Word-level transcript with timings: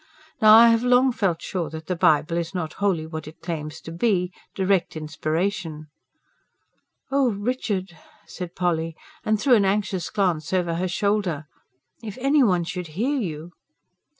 Now 0.41 0.55
I 0.55 0.69
have 0.69 0.81
long 0.83 1.11
felt 1.11 1.43
sure 1.43 1.69
that 1.69 1.85
the 1.85 1.95
Bible 1.95 2.35
is 2.35 2.55
not 2.55 2.73
wholly 2.81 3.05
what 3.05 3.27
it 3.27 3.39
claims 3.43 3.79
to 3.81 3.91
be 3.91 4.33
direct 4.55 4.95
inspiration." 4.95 5.89
"Oh, 7.11 7.29
Richard!" 7.31 7.95
said 8.25 8.55
Polly, 8.55 8.95
and 9.23 9.39
threw 9.39 9.53
an 9.53 9.63
anxious 9.63 10.09
glance 10.09 10.53
over 10.53 10.73
her 10.77 10.87
shoulder. 10.87 11.45
"If 12.01 12.17
anyone 12.19 12.63
should 12.63 12.87
hear 12.97 13.19
you!" 13.19 13.51